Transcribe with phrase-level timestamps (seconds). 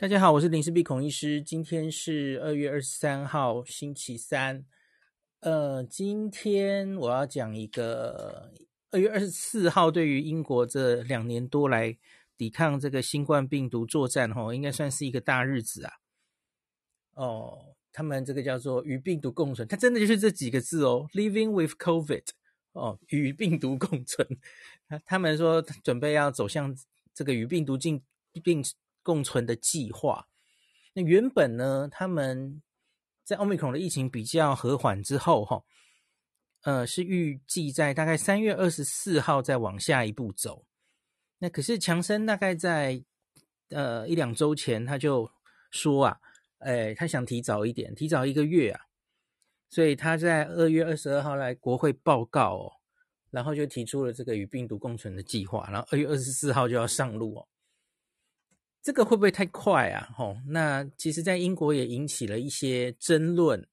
[0.00, 1.42] 大家好，我是林氏璧孔医师。
[1.42, 4.64] 今天是二月二十三号，星期三。
[5.40, 8.52] 呃，今天我要讲一个
[8.92, 11.98] 二月二十四号，对于英国这两年多来
[12.36, 15.94] 抵抗这个新冠病毒作战，吼，应该算是一个大日子啊。
[17.14, 22.22] 哦，他们这个叫做与病毒共存，它真的就是这几个字哦，Living with COVID，
[22.70, 24.24] 哦，与病毒共存。
[24.88, 26.72] 他他们说准备要走向
[27.12, 28.00] 这个与病毒进
[28.44, 28.62] 病。
[29.02, 30.28] 共存的计划。
[30.94, 32.62] 那原本呢，他们
[33.22, 35.62] 在奥密克戎的疫情比较和缓之后，哈，
[36.62, 40.64] 呃，是预计在大概三月二十四号再往下一步走。
[41.38, 43.04] 那可是强生大概在
[43.68, 45.30] 呃一两周前他就
[45.70, 46.18] 说啊，
[46.58, 48.80] 哎，他想提早一点，提早一个月啊，
[49.68, 52.72] 所以他在二月二十二号来国会报告哦，
[53.30, 57.46] 然后就提出了这个与病毒共存的计划，然后二月二十四号就要上路哦。
[58.82, 60.08] 这个会不会太快啊？
[60.14, 63.66] 吼，那其实，在英国也引起了一些争论。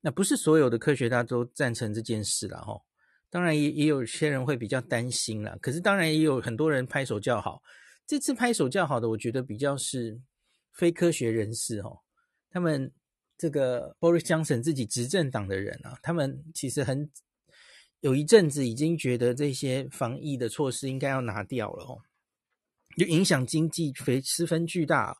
[0.00, 2.82] 那不是所有的科学家都赞成这件事了，吼。
[3.30, 5.58] 当然也也有些人会比较担心了。
[5.58, 7.62] 可是，当然也有很多人拍手叫好。
[8.06, 10.20] 这次拍手叫好的，我觉得比较是
[10.72, 12.00] 非科学人士，吼。
[12.50, 12.92] 他们
[13.36, 17.10] 这个 Boris Johnson 自己执政党的人啊，他们其实很
[18.00, 22.00] 有一阵子已经觉得这些防疫的措施应该要拿掉了，吼。
[22.96, 25.16] 就影响经济非十分巨大，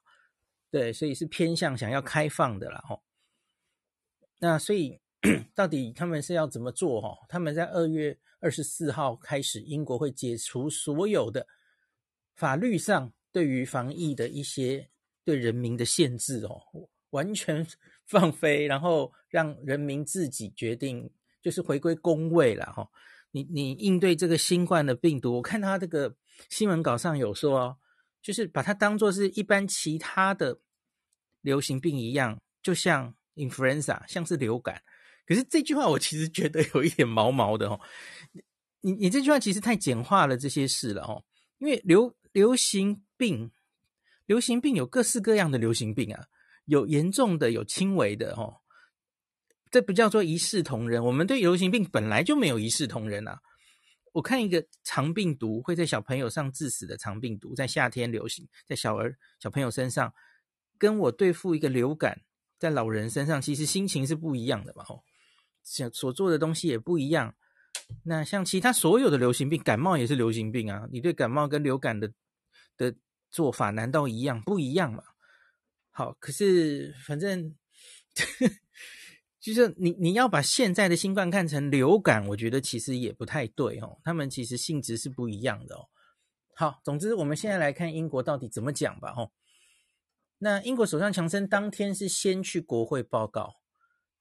[0.71, 3.03] 对，所以是偏向想要开放的啦吼。
[4.39, 5.01] 那所以
[5.55, 7.17] 到底他们是要怎么做哈？
[7.29, 11.47] 他们在二月二十四号开始，英国会解除所有的
[12.37, 14.91] 法律上对于防疫的一些
[15.25, 16.61] 对人民的限制哦，
[17.11, 17.67] 完全
[18.07, 21.11] 放飞，然后让人民自己决定，
[21.43, 22.89] 就是回归公位了哈。
[23.31, 26.15] 你你应对这个新冠的病毒，我看他这个。
[26.49, 27.77] 新闻稿上有说哦，
[28.23, 30.61] 就是把它当作是一般其他的
[31.41, 34.83] 流行病一样，就像 influenza，像是流感。
[35.27, 37.81] 可是这句话我其实觉得有一点毛毛的哦。
[38.81, 41.25] 你你这句话其实太简化了这些事了哦。
[41.59, 43.51] 因为流流行病，
[44.27, 46.27] 流行病有各式各样的流行病啊，
[46.67, 48.61] 有严重的，有轻微的哦。
[49.71, 51.03] 这不叫做一视同仁。
[51.05, 53.41] 我们对流行病本来就没有一视同仁啊。
[54.15, 60.15] 我看一个肠病毒会在小朋友上致死的肠病毒，在夏天流行，在小儿小朋友身上，
[60.79, 62.23] 跟我对付一个流感
[62.57, 64.85] 在老人身上，其实心情是不一样的嘛。
[64.85, 65.03] 吼，
[65.65, 67.35] 想所做的东西也不一样。
[68.05, 72.13] 那像其他所有的流行病，感冒也是流行病啊，你对感冒跟流感的
[72.77, 72.95] 的
[73.33, 74.41] 做法难道一样？
[74.43, 75.03] 不一样嘛？
[75.91, 77.55] 好，可是反正。
[79.45, 83.99] 就是你你要把现在的新冠看成流感，我觉得其实也不太对哦。
[84.03, 85.89] 他们其实性质是不一样的哦。
[86.57, 89.13] 好，总之我们现在来看英国到底怎么讲吧。
[89.13, 89.33] 吼，
[90.39, 93.57] 那英国首相强生当天是先去国会报告。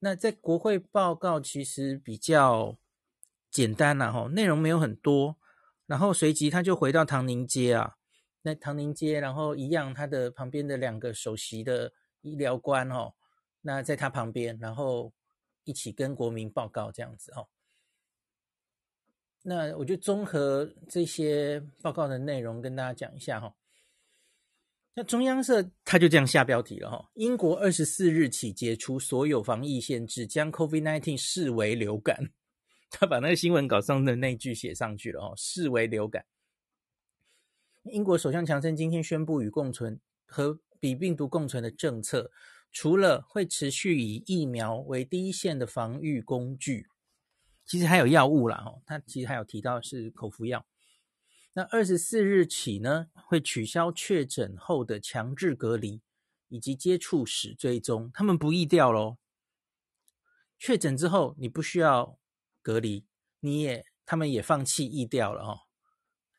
[0.00, 2.76] 那在国会报告其实比较
[3.50, 5.38] 简单呐，吼，内容没有很多。
[5.86, 7.94] 然后随即他就回到唐宁街啊，
[8.42, 13.14] 那唐宁街，然后一样，他的旁边的两个首席的医疗官哦。
[13.66, 15.10] 那在他旁边，然后
[15.64, 17.48] 一起跟国民报告这样子哦。
[19.40, 23.54] 那我就综合这些报告的内容跟大家讲一下哈。
[24.92, 32.30] 那中央社他就这样下标题了哈：英国二十四日起解除所有防疫限制，将 COVID-19 视为流感。
[32.90, 36.24] 他把那个新闻稿上的那句写上去了哦，视为流感。
[37.84, 42.30] 英国首相强生今天宣布与共存和比病毒共存的政策。
[42.74, 46.88] 除了会持续以疫苗为第一线的防御工具，
[47.64, 48.64] 其实还有药物啦。
[48.66, 50.66] 哦，他其实还有提到是口服药。
[51.52, 56.02] 那二十四日起呢，会取消确诊后的强制隔离
[56.48, 59.18] 以及接触史追踪，他们不易掉喽。
[60.58, 62.18] 确诊之后你不需要
[62.60, 63.06] 隔离，
[63.38, 65.60] 你也他们也放弃疫调了哦，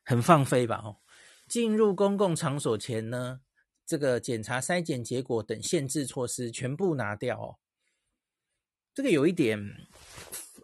[0.04, 0.82] 很放飞吧？
[0.84, 1.00] 哦，
[1.48, 3.40] 进入公共场所前呢，
[3.86, 7.56] 这个检查筛检结果等限制措施全部拿掉哦，
[8.92, 9.58] 这个有一点，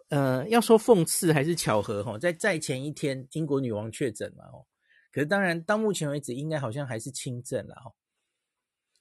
[0.09, 4.65] 呃，要说讽刺还是巧合哈，在在前一天，英国女王确诊了哦，
[5.11, 7.93] 可是当然到目前为止，应该好像还是轻症了哈。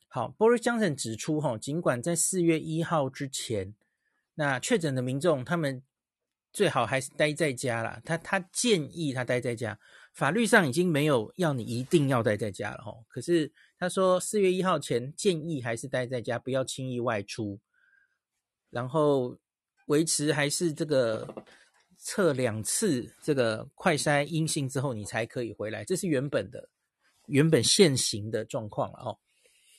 [0.06, 3.74] 好，Boris Johnson 指出哈，尽管在四月一号之前，
[4.34, 5.82] 那确诊的民众他们
[6.52, 9.78] 最好还是待在家啦，他他建议他待在家。
[10.12, 13.50] 法律上已经没有要你一定要待在家了吼，可是
[13.82, 17.58] 他说四月一号前建议还是待在家，不要轻易外出，
[18.70, 19.36] 然后
[19.86, 21.44] 维持还是这个
[21.98, 26.68] 测两次这个快筛阴性之后你才可以回来，这是原本的
[27.26, 29.18] 原本现行的状况了哦。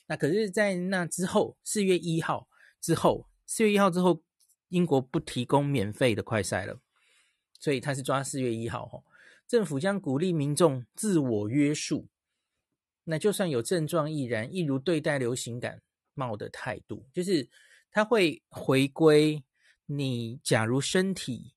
[0.06, 2.46] 那可是，在那之后，四月一号
[2.82, 4.22] 之后，四月一号之后，
[4.68, 6.78] 英国不提供免费的快筛了，
[7.58, 9.02] 所以他是抓四月一号哈。
[9.48, 12.06] 政府将鼓励民众自我约束，
[13.04, 15.80] 那就算有症状亦然，一如对待流行感
[16.14, 17.48] 冒的态度，就是
[17.90, 19.44] 他会回归。
[19.86, 21.52] 你假如身体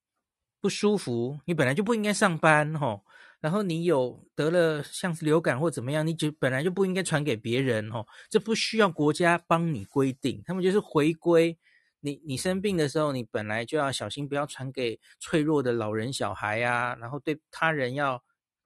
[0.60, 3.06] 不舒服，你本来就不应该上班吼。
[3.40, 8.06] 然后你有得了像是流感或怎么样，你就本来就不应该传给别人吼。
[8.30, 11.58] 这不需要国家帮你规定，他们就是回归。
[12.02, 16.96] 你你生病的时候，你本来就要小心，不要传给脆弱的老人、小孩啊。
[16.96, 18.22] 然后对他人要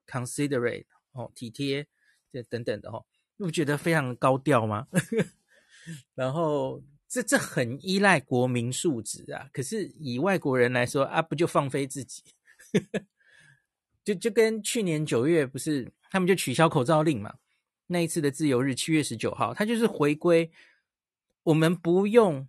[0.07, 1.85] considerate 哦，体贴
[2.31, 3.05] 这等等的哦。
[3.37, 4.87] 你不觉得非常高调吗？
[6.15, 6.81] 然后。
[7.13, 9.49] 这这很依赖国民素质啊！
[9.51, 12.23] 可是以外国人来说啊，不就放飞自己？
[14.05, 17.35] 就就跟去年九月不是他们就取消口罩令嘛？
[17.87, 20.49] 那一次的自由日七月十九号，他就是回归，
[21.43, 22.47] 我们不用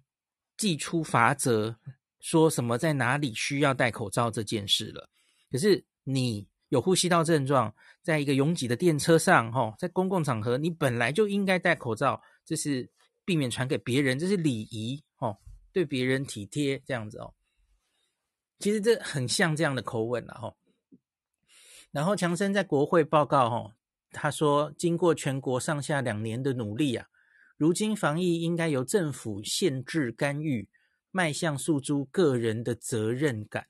[0.57, 1.75] 祭出罚则，
[2.21, 5.11] 说什么在哪里需要戴口罩这件事了。
[5.51, 7.73] 可是你有呼吸道症状，
[8.03, 12.91] 在一个拥挤的电车上，哈，在公共场合，你本来就应该戴口罩，这是。
[13.25, 15.39] 避免传给别人，这是礼仪哦，
[15.73, 17.33] 对别人体贴这样子哦。
[18.59, 20.53] 其实这很像这样的口吻了哈。
[21.93, 23.77] 然后强生在国会报告哈，
[24.11, 27.07] 他说，经过全国上下两年的努力啊，
[27.57, 30.69] 如今防疫应该由政府限制干预，
[31.13, 33.69] 迈向诉诸个人的责任感，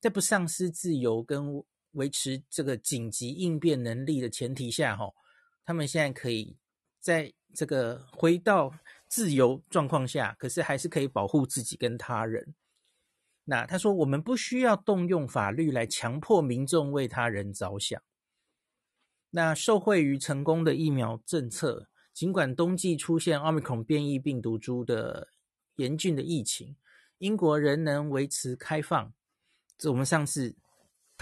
[0.00, 5.12] 在不丧失自由跟维持这个紧急应变能力的前提下哈，
[5.64, 6.56] 他们现在可以
[7.00, 7.32] 在。
[7.54, 8.72] 这个回到
[9.08, 12.54] 自由状况下，可是还是可以保护自己跟他人。
[13.44, 18.02] 那他说，我们不需要动用法律来强迫民众为他人着想。
[19.28, 25.28] 那受惠于成功的疫苗政策，尽管冬季出现奥密克戎变异病毒株的
[25.76, 26.76] 严峻的疫情，
[27.18, 29.12] 英国仍能维持开放。
[29.76, 30.56] 这我们上次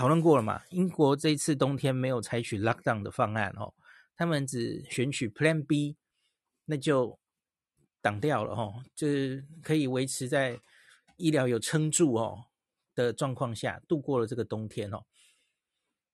[0.00, 0.62] 讨论过了嘛？
[0.70, 3.74] 英国这一次冬天没有采取 lockdown 的方案哦，
[4.16, 5.98] 他们只选取 Plan B。
[6.64, 7.18] 那就
[8.00, 10.58] 挡掉了哈，就是可以维持在
[11.16, 12.46] 医疗有撑住哦
[12.94, 15.04] 的状况下度过了这个冬天哦。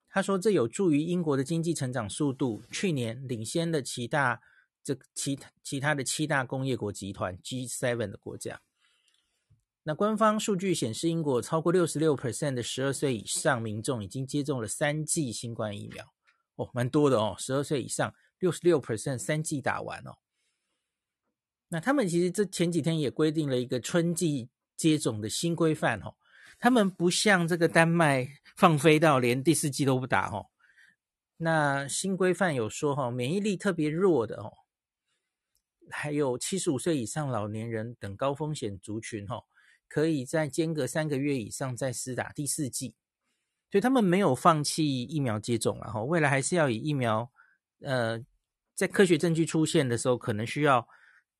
[0.08, 4.40] 他说这有助于英国的经济成长速度，去年领先了其他
[4.82, 8.60] 这其其他的七大工业国集团 G7 的国家。
[9.88, 16.04] 那官方数据显示，英国超过六十六 percent 的十二岁以上民众已经接种了三剂新冠疫苗
[16.56, 20.16] 哦，蛮多的哦，十二岁以上六十六 percent 三剂打完哦。
[21.68, 26.16] 那他们其实这前几天也规定了一个春季接种的新规范哦，
[26.58, 30.46] 他们不像这个丹麦放飞到连第四剂都不打哦。
[31.36, 34.52] 那新规范有说哈，免疫力特别弱的哦，
[35.88, 39.44] 还有七十五岁以上老年人等高风险族群哈，
[39.88, 42.94] 可以在间隔三个月以上再施打第四剂，
[43.70, 47.30] 所以他们没有放弃疫苗接种了哈，未来还是要以疫苗，
[47.80, 48.24] 呃，
[48.74, 50.86] 在科学证据出现的时候，可能需要。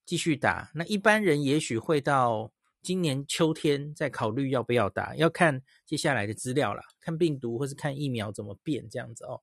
[0.08, 9.42] 继续打，那一般人也许会到今年秋天再考虑要不要打，要看接下来的资料了，看病毒或是看疫苗怎么变这样子哦。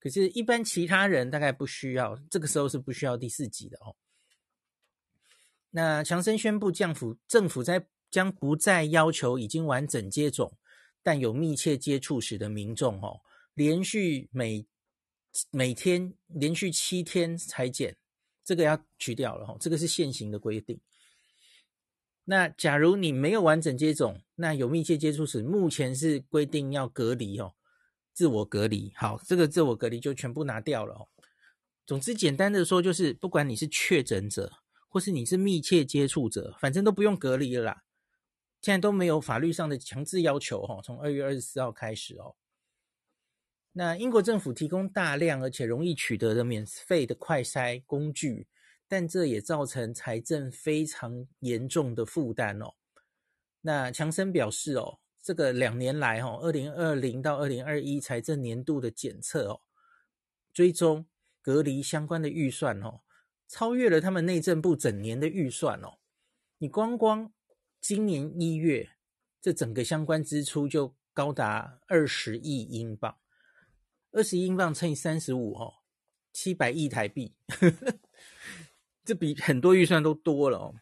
[0.00, 3.94] 可是，一般其他人大概不需要，这个时候是不需要第四剂的哦。
[5.70, 10.52] 那强生宣布，降幅政府在将不再要求已经完整接种
[11.02, 13.20] 但有密切接触史的民众哦，
[13.54, 14.66] 连续每
[15.50, 17.96] 每天连续七天采检。
[18.42, 20.80] 这个要取掉了哈，这个是现行的规定。
[22.24, 27.54] 那假如你没有完整接种，那有密切接触史，目前是规定要隔离哦，
[28.12, 28.92] 自我隔离。
[28.96, 31.06] 好，这个自我隔离就全部拿掉了哦。
[31.86, 34.50] 总之，简单的说就是，不管你是确诊者，
[34.88, 37.82] 或是你是密切接触者，反正都不用隔离了啦。
[38.60, 42.36] 现在都没有法律上的强制要求哈，从二月二十四号开始哦。
[43.72, 48.48] 那英国政府提供大量而且容易取得的免费的快筛工具，
[48.88, 52.74] 但这也造成财政非常严重的负担哦。
[53.60, 59.60] 那强森表示哦，这个两年来哦，二零二零到二零二一财政年度的检测哦、
[60.52, 61.06] 追踪、
[61.40, 63.00] 隔离相关的预算哦，
[63.46, 65.98] 超越了他们内政部整年的预算哦。
[66.58, 67.32] 你光光
[67.80, 68.90] 今年一月，
[69.40, 73.16] 这整个相关支出就高达二十亿英镑。
[74.12, 75.74] 二十英镑乘以三十五，哦，
[76.32, 77.34] 七百亿台币，
[79.04, 80.74] 这比很多预算都多了哦。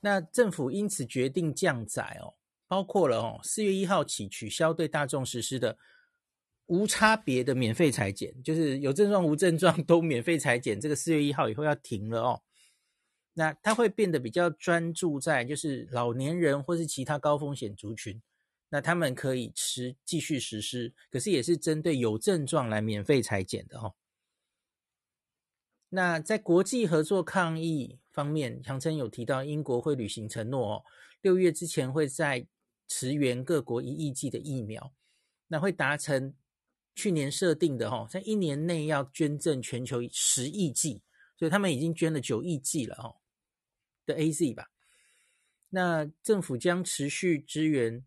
[0.00, 2.34] 那政府因此决定降载哦，
[2.68, 5.76] 包括了哦，四月一号起取消对大众实施的
[6.66, 10.80] 无差别的免费采检，就是有症状无症状都免费采检。
[10.80, 12.42] 这个四月一号以后要停了哦。
[13.34, 18.20] 那它会变得比较专注在就是老年人或是其他高风险族群，
[18.68, 23.94] 那他们可以持继续实施，可是也是针对有症状来免费裁剪的哦。
[25.88, 30.84] 那在国际合作抗疫方面，强生有提到英国会履行承诺哦，
[31.20, 32.46] 六月之前会在
[32.88, 34.92] 驰援各国一亿剂的疫苗，
[35.48, 36.34] 那会达成
[36.94, 41.02] 去年设定的哦，在一年内要捐赠全球十亿剂，
[41.38, 43.16] 所以他们已经捐了九亿剂了哦。
[44.06, 44.68] 的 AZ 吧，
[45.68, 48.04] 那政府将持续支援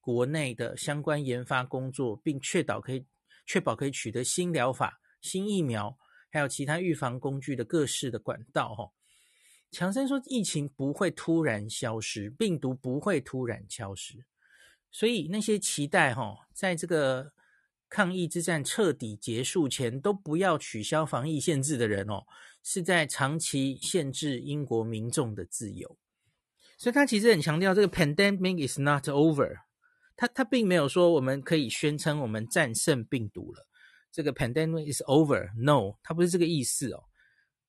[0.00, 3.06] 国内的相关研发工作，并确保可以
[3.46, 5.98] 确保可以取得新疗法、新疫苗，
[6.30, 8.74] 还有其他预防工具的各式的管道。
[8.74, 8.90] 哈，
[9.70, 14.24] 强生说，疫情不会突然消失，病毒不会突然消失，
[14.90, 17.32] 所以那些期待哈，在这个
[17.88, 22.24] 抗疫之战彻底结束前，都不要取消防疫限制的人哦。
[22.66, 25.98] 是在长期限制英国民众的自由，
[26.78, 29.58] 所以他其实很强调这个 pandemic is not over，
[30.16, 33.66] 他他并没有说我们可以宣称我们战胜病毒了，
[34.10, 37.04] 这个 pandemic is over，no，他不是这个意思哦。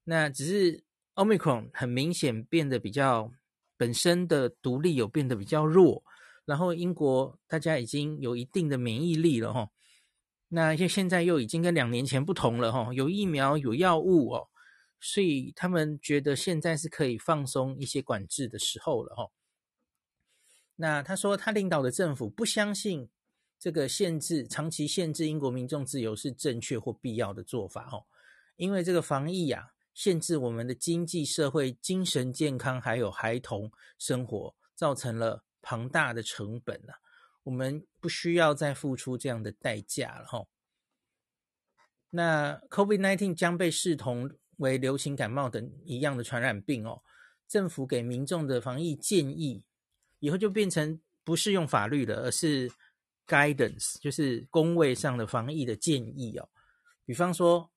[0.06, 0.82] 那只是
[1.16, 3.30] Omicron 很明显变得比较
[3.76, 6.06] 本身的独立有变得比较弱，
[6.46, 9.70] 然后英国大家已经有一定的免疫力了哈，
[10.48, 14.48] 那现现在又已经跟两年前不同了哈，有疫苗有药物哦。
[15.00, 19.32] 所以他们觉得现在是可以放松一些管制的时候了哦。
[20.78, 23.10] 那他说他领导的政府不相信
[23.58, 28.06] 这个限制，长期限制英国民众自由是正确或必要的做法哦，
[28.58, 37.00] 因为这个防疫啊，限制我们的经济社会、精神健康还有孩童生活，造成了庞大的成本了，
[37.44, 40.46] 我们不需要再付出这样的代价了哈。
[42.10, 47.02] 那 COVID-19 将被视同为流行感冒等一样的传染病哦，
[47.48, 49.64] 政府给民众的防疫建议
[50.20, 52.72] 以后就变成不是用法律了，而是
[53.28, 56.48] guidance，就是公卫上的防疫的建议哦。
[57.06, 57.70] 比方说，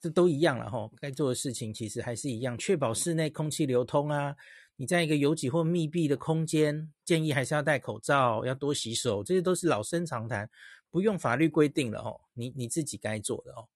[0.00, 4.34] 这都一样了哈，该做的事情其实还是一样，确保室内空气流通啊。
[4.78, 10.48] 你在一个拥挤或密闭的空间，建议还是要戴口罩，要多洗手，这些都是老生常谈，
[10.90, 13.66] 不用法律规定了哦，你你自己该做的哦。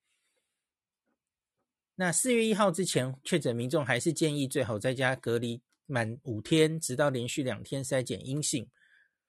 [2.00, 8.66] 那四月一号之前确诊民众还是建议最好在家隔离满五天，直到连续两天筛检阴性。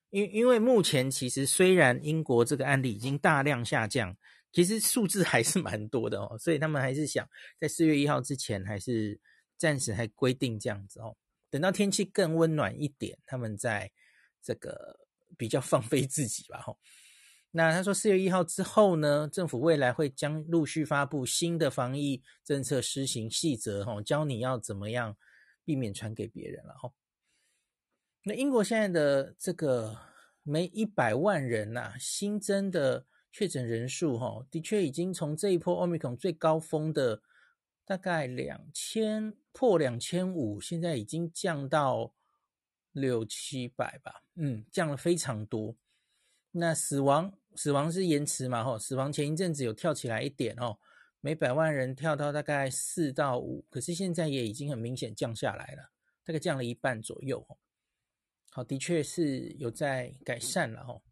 [0.09, 4.15] 因因为目前其实虽然英国这个案例已经大量下降，
[4.53, 7.27] 其实数字还是蛮多的哦，所以他们还是想
[7.59, 9.19] 在四月一号之前还是
[9.57, 11.13] 暂时还规定这样子哦，
[11.49, 13.91] 等到天气更温暖一点，他们再
[14.41, 14.97] 这个
[15.37, 16.79] 比较放飞自己吧吼。
[17.53, 25.17] 那他说，四月一号之后呢，政府未来会将陆续发布新的防疫政策施行细则，吼，教你要怎么样
[25.65, 26.93] 避免传给别人了，吼。
[28.23, 29.97] 那英国现在的这个
[30.43, 37.21] 每一百万人呐、啊，新增的确诊人数，哈，的确已经从这一波 Omicron 最高峰的
[37.83, 42.13] 大概两千破两千五，现在已经降到
[42.93, 45.75] 六七百吧，嗯，降了非常多。
[46.51, 47.33] 那死亡。
[47.53, 48.63] 死亡是延迟嘛？
[48.63, 50.79] 吼，死亡前一阵子有跳起来一点哦，
[51.19, 55.91] 每百万人跳到大概四到五，可是现在也已经很明显降下来了，
[56.23, 57.45] 大概降了一半左右。
[58.51, 61.03] 好，的确是有在改善了吼。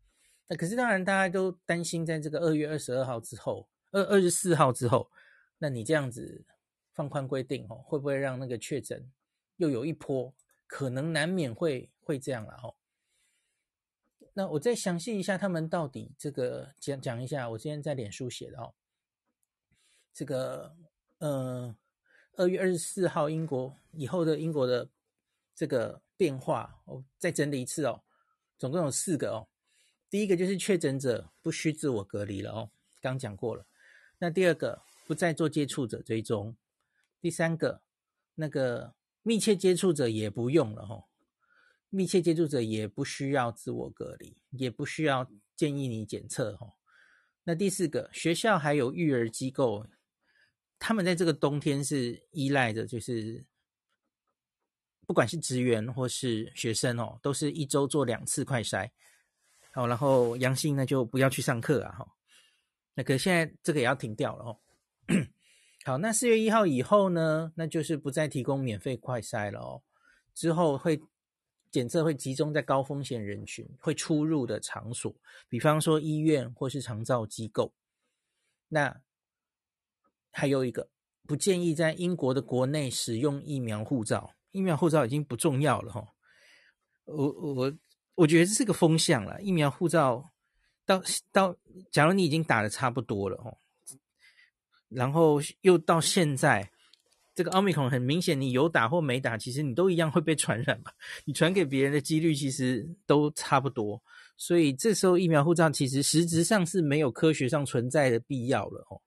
[0.47, 5.11] 那可是当然大家都担心，在这个二月二十二号之后，二二十四号之后，
[5.57, 6.45] 那你这样子
[6.93, 9.11] 放宽规定哦，会不会让那个确诊
[9.57, 10.33] 又有一波？
[10.65, 12.77] 可能难免会会这样了吼。
[14.33, 17.49] 那我再详细一下，他们到底这个讲讲一下。
[17.49, 18.73] 我今天在脸书写的哦，
[20.13, 20.75] 这个
[21.17, 21.75] 呃，
[22.37, 24.87] 二月二十四号英国以后的英国的
[25.53, 28.01] 这个变化，我再整理一次哦。
[28.57, 29.47] 总共有四个哦。
[30.09, 32.71] 第一个就是确诊者不需自我隔离了哦，
[33.01, 33.65] 刚讲过了。
[34.19, 36.55] 那第二个不再做接触者追踪。
[37.19, 37.81] 第三个，
[38.35, 41.08] 那个密切接触者也不用了哦。
[41.91, 46.67] 密切接触者也不需要自我隔离，也不需要建议你检测哈。
[47.43, 49.87] 那第四个，学校还有育儿机构，
[50.77, 53.43] 他们在这个冬天是依赖着，就是
[55.07, 58.87] 不管是职员或是学生哦，都是一周做两次快筛，
[59.71, 62.07] 好，然后阳性那就不要去上课啊哈。
[62.93, 64.59] 那可现在这个也要停掉了哦。
[65.85, 69.81] 好，那四月一号以后呢，那就是不再提供免费快筛了哦，
[70.35, 71.01] 之后会。
[71.71, 75.13] 检测会集中在高风险人群会出入的场所，
[75.47, 77.73] 比方说医院或是长照机构。
[78.69, 79.01] 那
[80.31, 80.89] 还有一个，
[81.27, 86.07] 不建议在英国的国内使用疫苗护照，疫苗护照已经不重要了哈。
[87.05, 87.73] 我我
[88.15, 90.31] 我觉得这是个风向了，疫苗护照
[90.85, 91.55] 到到，
[91.91, 93.57] 假如你已经打得差不多了哦，
[94.87, 96.71] 然后又到现在。
[97.35, 100.91] 这个奥密克戎很明显，你有打或没打，其实你都一样会被传染嘛。
[101.23, 104.01] 你传给别人的几率其实都差不多，
[104.35, 108.99] 所以这时候疫苗护照其实实质上是没有科学上存在的必要了哦。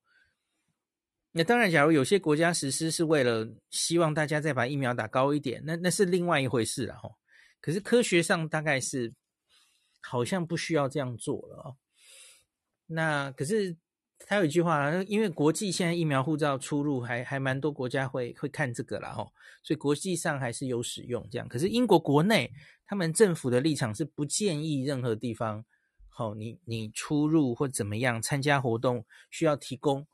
[1.32, 7.12] 那当然，假如有些国家实施是为了希望大家再把疫苗打高一点，那那是另外一回事了哦。
[7.60, 9.12] 可是科学上大概是
[10.00, 11.76] 好像不需要这样做了哦。
[12.86, 13.76] 那可是。
[14.26, 21.48] 他有一句话，因为国际现在疫苗护照出入还还蛮多国家会会看这个啦吼，所以国际上还是有使用这样。
[21.48, 22.52] 可是英国国内
[22.86, 25.64] 他们政府的立场是不建议任何地方，
[26.08, 30.06] 好，你你出入或怎么样参加活动需要提供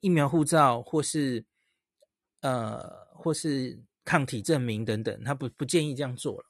[0.00, 1.44] 疫苗护照或是
[2.40, 6.46] 呃或是抗体证明等等，他不不建议这样做了。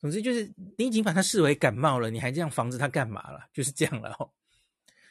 [0.00, 3.48] 总之就是你已经把它视为感冒了，你还这样防着它干嘛了？
[3.52, 4.32] 就是这样了吼。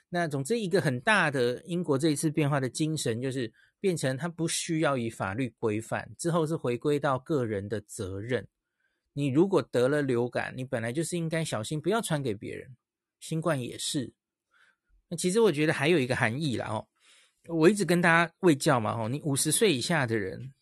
[0.09, 8.47] 那总之，一个很大的英国这一次变化的精神，就是变成它不需要以法律规范，之后是回归到个人的责任。
[9.11, 12.77] 你如果得了流感，你本来就是应该小心，不要传给别人。
[13.19, 14.13] 新冠也是。
[15.09, 16.87] 那其实我觉得还有一个含义啦哦，
[17.47, 20.53] 我一直跟大家卫教嘛哦，你五十岁以下的人，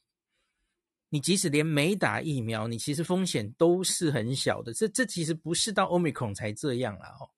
[1.10, 4.74] 你即使连没打疫苗，你其实风险都是很小的。
[4.74, 7.30] 这这其实不是到 Omicron 才这样啦哦，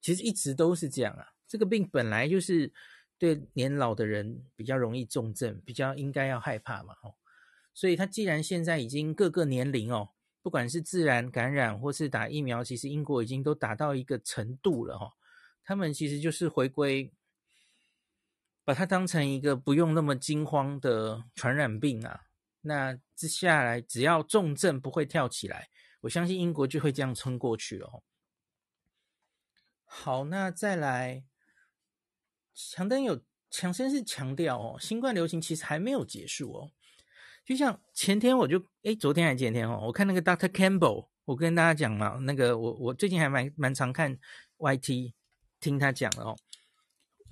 [0.00, 1.26] 其实一直都是这样啊。
[1.52, 2.72] 这个病本来就是
[3.18, 7.14] 对年老的人比较容易重症，比较应该要害怕嘛，吼。
[7.74, 10.08] 所以他既然现在已经各个年龄哦，
[10.40, 15.12] 不管是自然感染或是打疫苗，其实英国已经都打到一个程度了，哈。
[15.62, 17.12] 他们其实就是回归，
[18.64, 22.22] 把它当成一个不用那么惊慌的传染病啊。
[22.62, 25.68] 那接下来只要重症不会跳起来，
[26.00, 28.02] 我相信英国就会这样撑过去了。
[29.84, 31.24] 好，那再来。
[32.54, 36.70] 强登有强生是强调哦，新冠流行其实还没有结束哦。
[37.44, 44.16] 就像前天我就诶，昨天还是前天哦，我看那个 Doctor Campbell，我跟大家讲嘛，那个我我最近还蛮蛮常看
[44.58, 45.12] YT
[45.60, 46.36] 听他讲的哦。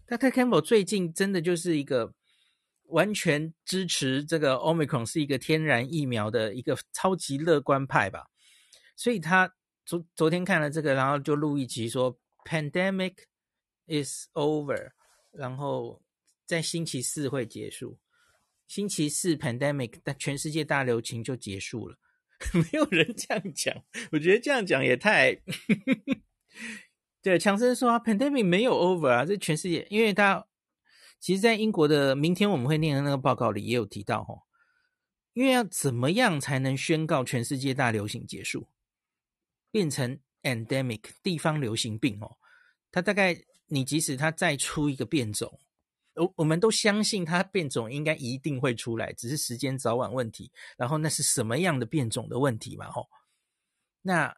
[0.09, 2.13] Doctor Campbell 最近真的就是一个
[2.87, 8.27] 完全支持这个 Omicron 是一个天然疫苗的一个超级乐观派吧，
[8.97, 9.55] 所以他
[9.87, 13.15] 昨昨天看了这个，然后就录一集说 Pandemic
[13.87, 14.91] is over。
[15.33, 16.03] 然后
[16.45, 17.99] 在星期四会结束，
[18.67, 21.99] 星期四 pandemic，但全世界大流行就结束了。
[22.55, 25.39] 没有人这样讲，我觉得这样讲也太……
[27.23, 30.47] 对，强生说啊，pandemic 没有 over 啊，这全世界，因为他
[31.19, 34.43] 其实，在英国的明天我们会念的那个报告里也有提到哦，
[35.35, 38.69] 因为要怎么样才能宣告全世界大流行结束，
[39.71, 42.39] 变成 endemic 地方流行病哦，
[42.91, 43.45] 他大概。
[43.73, 45.61] 你即使它再出一个变种，
[46.15, 50.51] 我我们都相信它变种应该一定会出来，只是时间早晚问题。
[50.77, 52.91] 然后那是什么样的变种的问题嘛？
[52.91, 53.09] 吼，
[54.03, 54.37] 那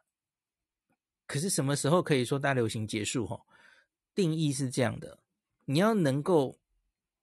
[1.25, 3.25] 可是什么时候可以说大流行结束？
[3.25, 3.43] 吼，
[4.13, 5.17] 定义是这样的，
[5.65, 6.59] 你要能够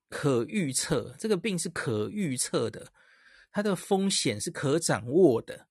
[0.08, 2.92] 可预测，这个病是可预测的，
[3.52, 5.68] 它的风险是可掌握的，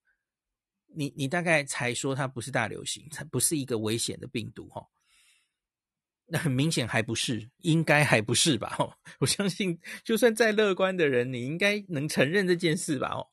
[0.86, 4.88] 你你大概才说它不是大流行，它不是一个危险的病毒，吼。
[6.32, 8.76] 那很明显还不是，应该还不是吧？
[8.78, 13.08] 哦，我相信，就算再乐观的人，你应该能承认这件事吧？
[13.08, 13.26] 哦，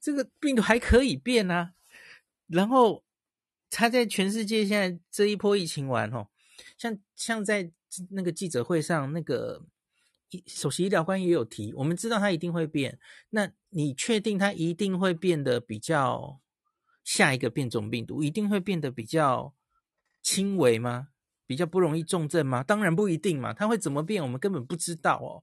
[0.00, 1.74] 这个病毒还可以变啊。
[2.46, 3.04] 然后，
[3.68, 6.28] 他在全世界现在这一波疫情完，哦，
[6.78, 7.70] 像像在
[8.10, 9.66] 那个记者会上，那个
[10.46, 12.98] 首席医疗官也有提，我们知道它一定会变。
[13.30, 16.40] 那你确定它一定会变得比较
[17.02, 19.54] 下一个变种病毒一定会变得比较
[20.22, 21.08] 轻微吗？
[21.48, 22.62] 比较不容易重症吗？
[22.62, 25.42] 当然不一定嘛，它会怎么变，我们根本不知道哦。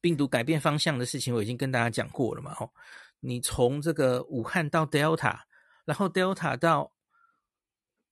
[0.00, 2.54] 病毒改变方向的事情，我已经跟大家讲过了嘛。
[2.60, 2.70] 哦，
[3.18, 5.40] 你从这个武汉到 Delta，
[5.84, 6.92] 然后 Delta 到，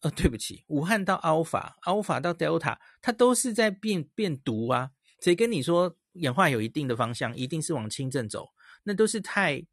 [0.00, 4.90] 呃，对不起，武汉到 Alpha，Alpha 到 Delta，它都是在变变毒啊。
[5.20, 8.48] 谁跟你说演化有一定的方向，一定是往轻症走？
[8.82, 9.64] 那都是太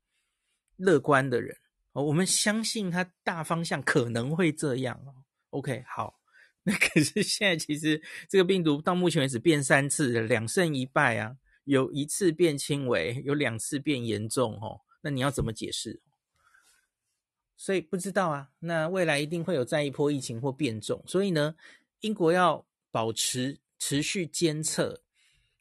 [0.76, 1.58] 乐观的人
[1.94, 2.04] 哦。
[2.04, 5.16] 我们相信它大方向可能会这样哦。
[5.50, 6.14] OK，好。
[6.68, 14.82] 那 可是现在，其实这个病毒到目前为止变三次，两胜一败啊，有一次变轻微，有两次变严重哦。
[15.02, 16.02] 那你要怎么解释？
[17.56, 18.50] 所以不知道啊。
[18.60, 21.56] 那未来一定会有再一波疫情或变种，所以呢，
[22.00, 25.04] 英国要保持持续监测，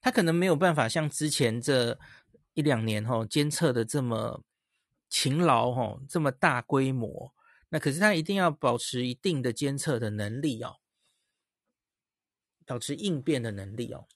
[0.01, 1.99] 它可能没有办法像之前这
[2.55, 4.43] 一两年哈监测的这么
[5.11, 7.35] 勤劳哈，这么大规模。
[7.69, 10.77] 那可是它一定要保持一定的监测的能力哦，
[12.67, 14.07] 保持应变的能力哦。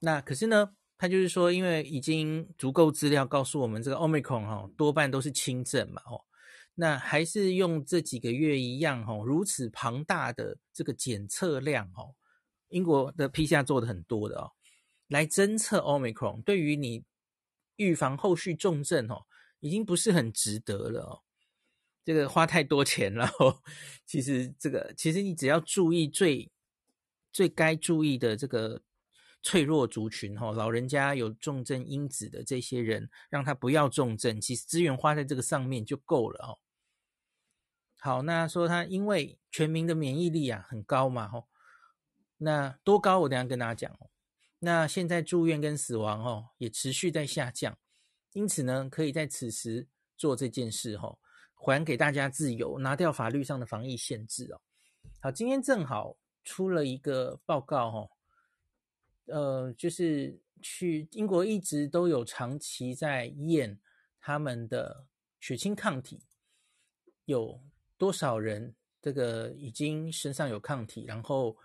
[0.00, 6.24] 那可是呢，他就是说，因为已经足够资料告诉我们，这个 Omicron 哈多半都是轻症嘛哦。
[6.74, 12.14] 那还是用这几个月一样哈，如此庞大的这个检测量哦，
[12.68, 14.52] 英国的 PCR 做的很多的哦，
[15.08, 17.02] 来侦测 Omicron，对于你
[17.74, 19.26] 预防后续重症哦，
[19.58, 21.22] 已经不是很值得了哦。
[22.04, 23.60] 这个花太多钱了哦，
[24.06, 26.48] 其实这个其实你只要注意最
[27.32, 28.82] 最该注意的这个
[29.42, 36.58] 脆弱族群哈，老人家有重症因子的这些人，让他不要重症，其实资源花在这个上面就够了哦。
[38.00, 41.48] 好，那说他因为全民的免疫力啊很高嘛，吼，
[42.38, 44.10] 那多高我等下跟大家讲哦。
[44.60, 47.78] 那现在住院跟死亡哦也持续在下降，
[48.32, 49.86] 因此呢，可以在此时
[50.16, 51.20] 做这件事吼，
[51.54, 54.60] 还给大家自由，拿掉法律上的防疫限制哦。
[55.20, 56.16] 好，今天正好
[56.48, 58.10] 出了一个报告哦，
[59.26, 63.78] 呃，就是去英国一直都有长期在验
[64.18, 65.06] 他们的
[65.38, 66.20] 血清抗体
[67.26, 67.60] 有。
[67.98, 71.56] 多少人这个已经身上有抗体，然后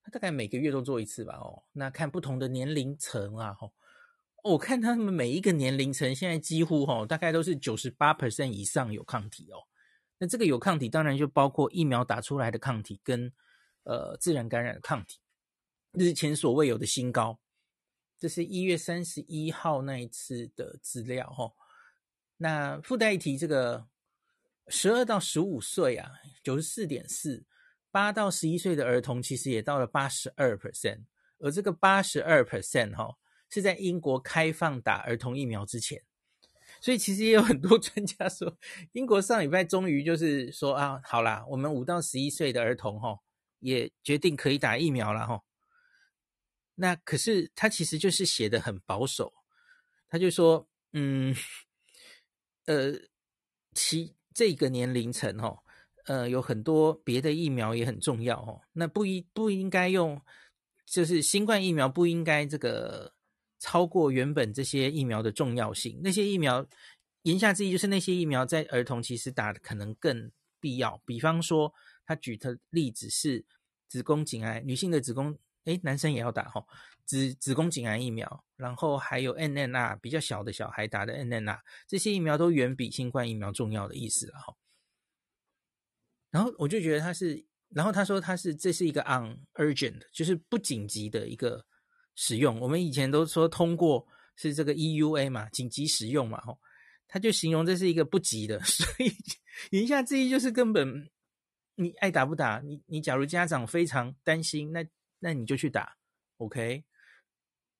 [0.00, 1.34] 他大概每个月都做一次吧？
[1.34, 3.72] 哦，那看不同的年龄层啊，哦，
[4.44, 9.58] 我看他们每一个年龄层现在几乎哦，大概都是九十八 percent 以上有抗体哦。
[10.18, 13.32] 那这个有抗体，当然就包括疫苗打出来的抗体跟
[13.84, 15.18] 呃自然感染的抗体，
[15.92, 17.38] 这是前所未有的新高。
[18.18, 21.52] 这是一月三十一号那一次的资料哦。
[22.36, 23.88] 那附带一提这个。
[24.68, 27.42] 十二到十五岁啊，九十四点四；
[27.90, 31.02] 八到十一岁的儿童其实也到了八十二 percent，
[31.40, 33.16] 而这个八十二 percent 哈，
[33.50, 36.00] 是在英国开放打儿童疫苗之前。
[36.80, 38.56] 所以其实也有很多专家说，
[38.92, 43.18] 英国上礼拜终于就是说啊，好啦，我们五到十一岁的儿童哈，
[43.62, 45.42] 也决定可以打疫苗了哈。
[46.74, 49.32] 那可是他其实就是写得很保守，
[50.10, 51.34] 他就说，嗯，
[52.66, 52.92] 呃，
[53.72, 54.14] 其。
[54.34, 55.58] 这个年龄层哦，
[56.06, 58.62] 呃，有很多别的疫苗也很重要哦。
[58.72, 60.18] 那不应不应该用，
[60.86, 63.12] 就是新冠疫苗不应该这个
[63.58, 66.00] 超过原本这些疫苗的重要性。
[66.02, 66.66] 那些疫苗
[67.24, 70.98] 言下之意就是那些疫苗在儿童其实打的可能更必要。
[71.04, 71.70] 比方说，
[72.04, 73.44] 他举的例子是
[73.88, 76.66] 子宫颈癌，女性的子宫，诶，男生也要打哦。
[77.04, 84.56] 子子宫颈癌疫苗，然后还有 N N R 比较小的小孩打的 N N R 这些疫苗都远比新冠疫苗重要的意思哈。
[86.30, 91.66] 然后我就觉得他是，然后他说他是这是一个 unurgent，就是不紧急的一个
[92.14, 92.58] 使用。
[92.60, 96.58] 我们以前都说通过是这个 EUA 嘛，紧急使用嘛，吼，
[97.08, 99.12] 他就形容这是一个不急的， 所以
[99.70, 101.10] 言下之意就是根本
[101.74, 104.86] 你爱打不打，你你假如家长非常担心，那
[105.20, 105.96] 那你就去打
[106.38, 106.84] ，OK。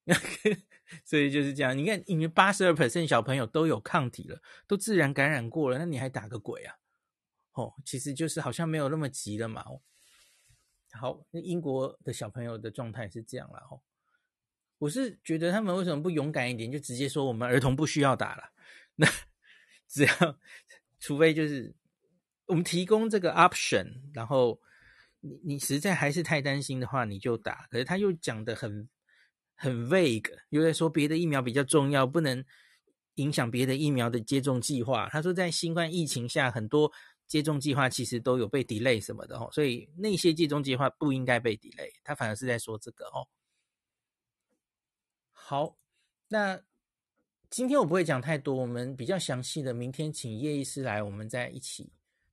[1.05, 6.77] 所以就是这样，你看，因为八十二 percent 小朋友都有抗体了，都自然感染过了，那你还打个鬼啊？
[7.53, 9.63] 哦，其实就是好像没有那么急了嘛。
[9.63, 9.81] 哦，
[10.93, 13.59] 好，那英国的小朋友的状态是这样了。
[13.71, 13.81] 哦，
[14.79, 18.53] 我是觉得他们为什么不勇敢一点，就直接说我们儿童不需要打了？
[18.97, 19.07] 那
[19.89, 20.39] 只要，
[20.99, 21.75] 除非就是
[22.47, 24.61] 我们提供这个 option，然后
[25.21, 27.67] 你你实在还是太担心的话，你就打。
[27.71, 28.89] 可是他又讲的很。
[29.55, 32.45] 很 vague，又在说别的疫苗比较重要，不能
[33.15, 35.09] 影响别的疫苗的接种计划。
[35.09, 36.91] 他说，在新冠疫情下，很多
[37.29, 41.93] 接种计划其实都有被 delay 什么的哦，所以那些接种计划不应该被 delay。
[42.03, 43.29] 他反而是在说这个哦。
[45.31, 45.77] 好，
[46.27, 46.61] 那
[47.49, 51.93] 今天我不会讲太多，我们比较详细的，明天请叶医师来，我们再一起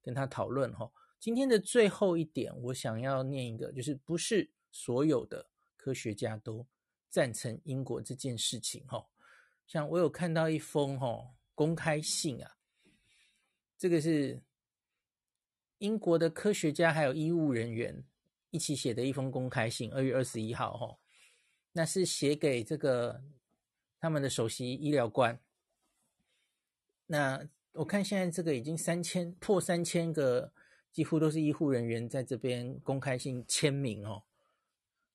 [0.10, 0.92] 跟他讨论哈。
[1.20, 5.46] 今天的最后一点，我想要念一个，就是不是所有的
[5.78, 6.66] 科学家都。
[7.12, 9.04] 赞成英国这件事情，哈，
[9.66, 12.56] 像我有看到一封哈公开信啊，
[13.80, 14.40] 这个是
[15.80, 18.06] 英国的科学家还有医务人员
[18.52, 21.00] 一起写的一封公开信，二月二十一号，哈，
[21.72, 23.20] 那是写给这个
[24.00, 25.40] 他们的首席医疗官。
[27.08, 27.44] 那
[27.74, 30.52] 我看现在这个已经三千破三千个，
[30.92, 34.24] 几乎都是医护人员在这边公开信签名哦。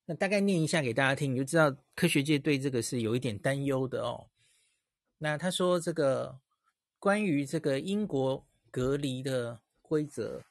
[0.07, 4.29] 那大概念一下给大家听，你就知道科学界对这个是有一点担忧的哦。
[5.19, 6.39] 那他说这个
[6.99, 10.43] 关于这个英国隔离的规则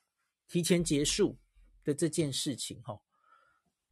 [0.48, 1.38] 提前结束
[1.84, 3.00] 的这件事情，哈，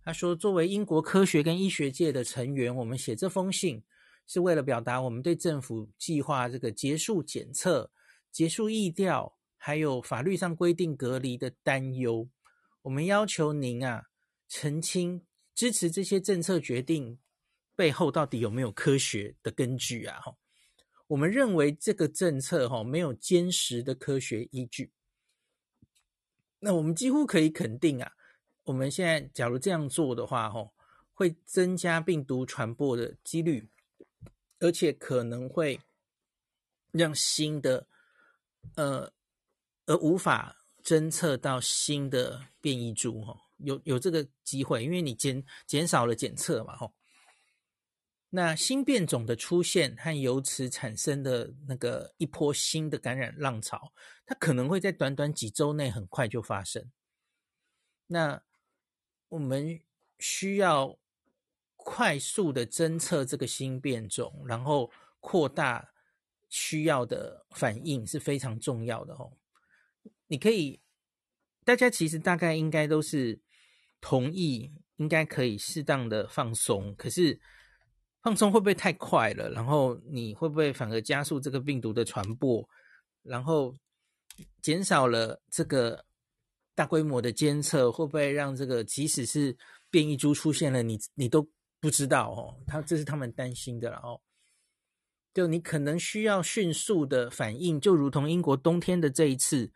[0.04, 3.84] 他说：“作为英国科学跟医学界的成员，我们写这封信
[4.26, 7.92] 是为了表达我们对政府计划这个结束检测、
[8.32, 12.30] 结束疫调，还有法律上规定隔离的担忧。
[12.84, 14.08] 我们要求您啊，
[14.48, 17.20] 澄清支持这些政策决定
[17.76, 20.20] 背后到底有没有科学的根据啊？
[21.08, 24.92] 我们认为这个政策哈没有坚实的科学依据。
[26.60, 28.14] 那我们几乎可以肯定啊。”
[28.66, 30.72] 我们现在假如这样做的话，吼，
[31.16, 33.68] 会增加病毒传播的几率，
[34.60, 35.80] 而且可能会
[36.92, 37.88] 让新的，
[38.76, 39.12] 呃，
[39.86, 46.94] 而无法侦测到新的变异株，吼，有有这个机会，因为你减减少了检测嘛，吼。
[48.34, 53.92] 那新变种的出现和由此产生的那个一波新的感染浪潮，
[54.26, 56.90] 它可能会在短短几周内很快就发生。
[58.08, 58.42] 那
[59.28, 59.82] 我们
[60.18, 60.98] 需要
[61.76, 65.91] 快速的侦测这个新变种，然后扩大
[66.52, 69.34] 需要的反应是非常重要的哦。
[70.28, 70.80] 你可以，
[71.66, 73.42] 大家其实大概应该都是
[74.00, 76.94] 同意，应该可以适当的放松。
[76.96, 77.42] 可是
[78.22, 79.50] 放松会不会太快了？
[79.50, 82.64] 然后你会不会反而加速这个病毒的传播？
[83.24, 83.76] 然后
[84.62, 86.06] 减少了这个。
[86.74, 89.56] 大规模的监测会不会让这个即使是
[89.92, 91.46] 变异株出现了，你你都
[91.82, 92.58] 不知道哦？
[92.66, 94.20] 他这是他们担心的了哦。
[95.34, 99.72] 就你可能需要迅速的反应，就如同英国冬天的这一次，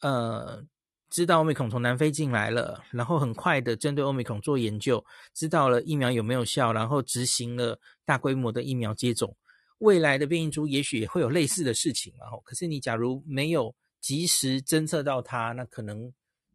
[0.00, 0.64] 呃，
[1.08, 9.36] 知道欧米孔从南非进来了，然后很快的针对欧米孔做研究，知道了疫苗有没有效，然后执行了大规模的疫苗接种。
[9.78, 16.12] 未来的变异株也许也会有类似的事情，然后可是你假如没有及时侦测到它，那可能。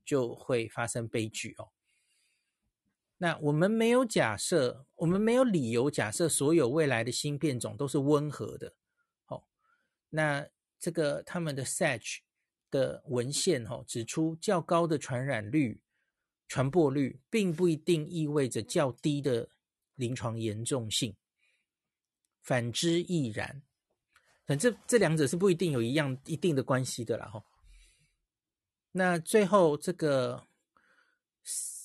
[0.08, 1.68] 就会发生悲剧哦。
[3.18, 8.74] 那我们没有假设，我们没有理由假设所有未来的新变种都是温和的。
[9.28, 9.44] 哦，
[10.10, 10.46] 那
[10.80, 12.18] 这个他们的 SAGE
[12.70, 15.82] 的文献哦指出，较高的传染率、
[16.48, 19.50] 传播率，并不一定意味着较低的
[19.96, 21.16] 临床严重性，
[22.42, 23.64] 反之亦然。
[24.46, 27.28] 反正这两者是不一定有一样一定的关系的啦。
[27.28, 27.44] 哈。
[28.92, 30.48] 那最后，这个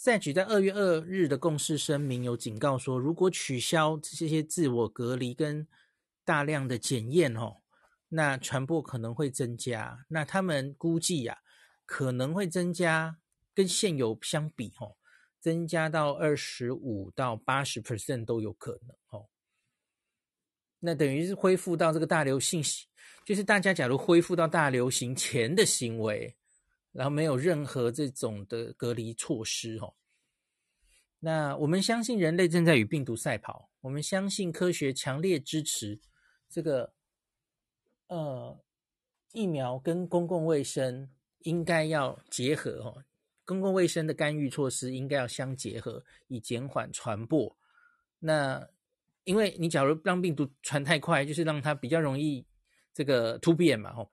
[0.03, 5.69] SAGE 在二月二日的共识声明有警告说，如果取消这些自我隔离跟
[6.25, 7.59] 大量的检验哦，
[8.09, 10.07] 那传播可能会增加。
[10.09, 11.45] 那他们估计呀、啊，
[11.85, 13.19] 可能会增加
[13.55, 14.97] 跟现有相比哦，
[15.39, 19.29] 增加到二十五到八十 percent 都有可能哦。
[20.79, 22.63] 那等于是恢复到这个大流行，
[23.27, 26.35] 就是大家假如恢复到大流行前的行为。
[26.93, 29.95] 然后没有任何这种的隔离措施哦，
[31.21, 36.01] 那我们相信人类正在与病毒赛跑，我们相信科学强烈支持
[36.49, 36.93] 这个
[38.09, 38.59] 呃
[39.33, 41.09] 疫苗跟公共卫生
[41.41, 43.05] 应该要结合哦，
[43.45, 47.57] 公共卫生的干预措施应该要相结合，以减缓传播。
[48.19, 48.69] 那
[49.25, 52.45] 因为你假如让病毒传太快，就是让它比较容易
[52.93, 54.11] 这个突变嘛吼。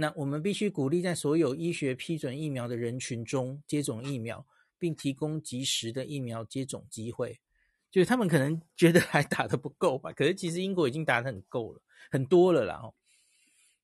[0.00, 4.46] 那我们必须鼓励在所有医学批准疫苗的人群中接种疫苗，
[4.78, 7.38] 并提供及时的疫苗接种机会。
[7.90, 12.82] 就是他们可能觉得还打得不够吧，可是其实英国已经打得很够了，很多了啦。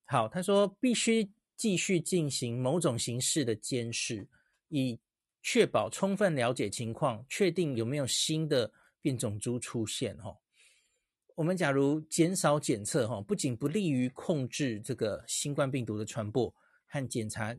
[0.07, 4.27] 好，他说必须继续进行某种形式的监视，
[4.69, 4.99] 以
[5.43, 10.17] 确保充分了解情况，确定有没有新的变种株出现。
[10.19, 10.37] 哈。
[11.37, 16.53] 我们假如减少检测，哈，不仅不利于控制这个新冠病毒的传播
[16.87, 17.55] 和检查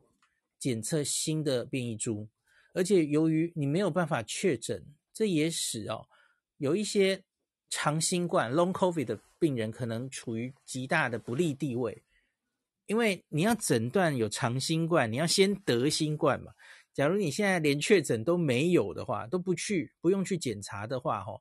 [0.58, 2.28] 检测新的变异株，
[2.74, 6.08] 而且由于你没有办法确诊，这也使哦
[6.58, 7.24] 有一些
[7.70, 12.02] 长新冠 （long COVID） 的病人可能处于极大的不利地位，
[12.88, 16.52] 因为你要诊断有长新冠，你要先得新冠嘛。
[16.96, 21.40] 假如你现在连确诊都没有的话，都不去不用去检查的话，哈，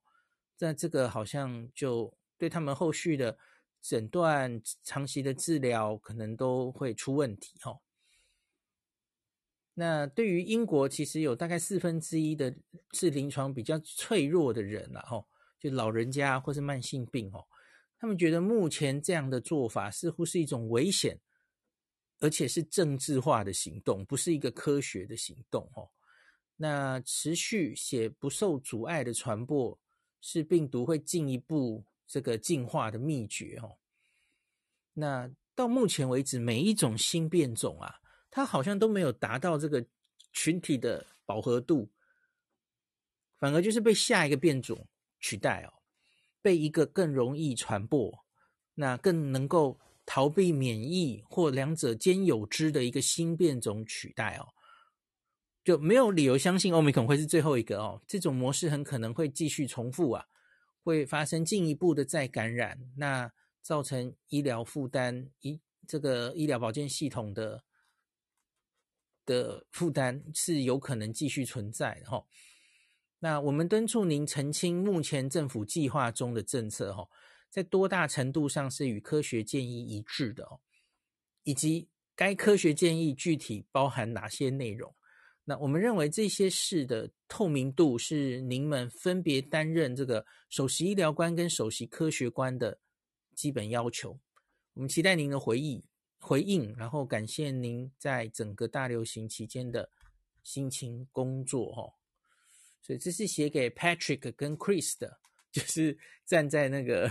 [0.58, 2.12] 那这个好像就。
[2.38, 3.38] 对他们后续的
[3.80, 7.80] 诊断、长期的治疗，可能都会出问题哈。
[9.74, 12.54] 那对于英国，其实有大概四分之一的
[12.92, 15.26] 是临床比较脆弱的人了哈，
[15.60, 17.46] 就老人家或是慢性病哦。
[17.98, 21.20] 他们觉得目前这样的做法似乎是一种危险，
[22.20, 25.90] 而且是政治化的行动，不是一个科学的行动哦。
[26.56, 29.78] 那持续且不受阻碍的传播，
[30.22, 31.84] 是病毒会进一步。
[32.06, 33.78] 这个进化的秘诀哦，
[34.94, 37.96] 那到目前为止，每一种新变种啊，
[38.30, 39.84] 它好像都没有达到这个
[40.32, 41.90] 群体的饱和度，
[43.38, 44.86] 反而就是被下一个变种
[45.18, 45.82] 取代哦，
[46.40, 48.24] 被一个更容易传播、
[48.74, 54.54] 那更能够逃避免疫或两者兼有之的一个新变种取代哦，
[55.64, 58.00] 就没有理由相信欧米孔会是最后一个哦。
[58.06, 60.24] 这种模式很可能会继续重复啊，
[60.86, 67.64] 会发生进一步的再感染，那造成医疗负担，医这个医疗保健系统的
[69.24, 72.24] 的负担是有可能继续存在的哈。
[73.18, 77.08] 那我们敦促您澄清目前政府计划中的政策哈。
[77.50, 80.60] 在多大程度上是与科学建议一致的哦，
[81.42, 84.94] 以及该科学建议具体包含哪些内容？
[85.48, 92.78] 那我们认为这些事的透明度是您们分别担任这个首席医疗官跟首席科学官的
[93.34, 94.18] 基本要求。
[94.74, 95.82] 我们期待您的回忆
[96.18, 99.88] 回应，然后感谢您在整个大流行期间的
[100.42, 101.94] 辛勤工作哦。
[102.82, 105.18] 所以这是写给 Patrick 跟 Chris 的，
[105.50, 107.10] 就是站在那个。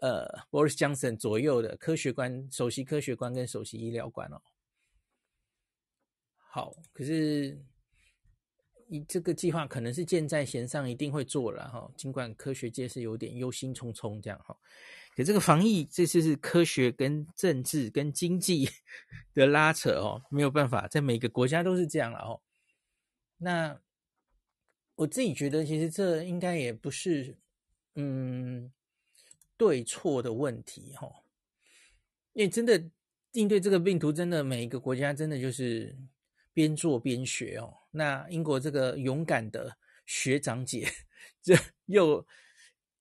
[0.00, 4.42] 呃，Boris Johnson 左右的科学官、首席科学官跟首席医疗官哦，
[6.54, 7.60] 好，可是
[8.86, 11.90] 你这个计划可能是箭在弦上，一定会做了哈。
[11.96, 14.56] 尽管科学界是有点忧心忡忡这样哈，
[15.16, 18.68] 可这个防疫这次是科学跟政治跟经济
[19.34, 22.40] 的拉扯哦，没有办法，在每个国家都是这样了哦。
[23.38, 23.80] 那
[24.94, 27.36] 我自己觉得，其实这应该也不是，
[27.96, 28.70] 嗯。
[29.56, 31.08] 对错的问题，哈，
[32.32, 32.90] 因为真的
[33.32, 35.96] 应对这个病毒，真的每一个国家真的就是
[36.54, 37.74] 边做边学哦。
[37.90, 40.88] 那英国这个勇敢的学长姐，
[41.42, 42.26] 这又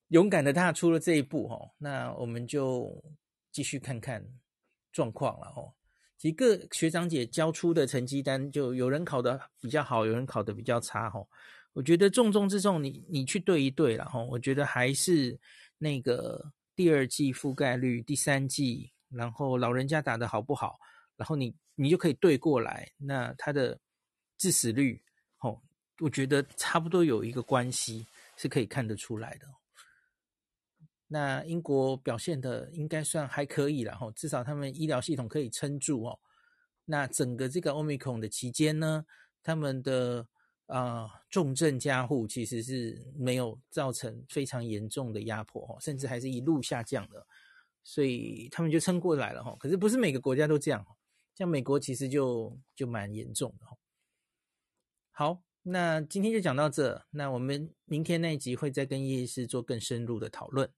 [0.09, 1.71] 勇敢的踏出了这一步，哦。
[1.77, 3.01] 那我们就
[3.51, 4.21] 继续看看
[4.91, 5.71] 状况了，哦。
[6.17, 11.25] 几个学长姐交出的成绩单，就有人考得比较好，有人考得比较差，哈。
[11.71, 14.21] 我觉得重中之重，你你去对一对了，哈。
[14.23, 15.39] 我觉得还是。
[15.79, 20.79] 那个第二季覆盖率，第三季，然后老人家打的好不好，
[21.15, 23.79] 然后你你就可以对过来，那他的
[24.37, 25.01] 致死率，
[25.39, 25.61] 哦，
[25.99, 28.05] 我觉得差不多有一个关系
[28.37, 29.47] 是可以看得出来的。
[31.07, 36.19] 那英国表现的应该算还可以了，哈，至少他们医疗系统可以撑住哦。
[36.85, 39.05] 那整个这个 Omicron 的期间呢，
[39.41, 40.27] 他们的。
[40.67, 47.27] 啊、重症加护其实是没有造成非常严重的压迫，甚至还是一路下降的，
[47.83, 49.55] 所以他们就撑过来了哈。
[49.59, 50.83] 可是不是每个国家都这样，
[51.35, 53.65] 像美国其实就就蛮严重的。
[55.11, 60.69] 好，那今天就讲到这，那我们明天那一集会再跟叶医师做更深入的讨论。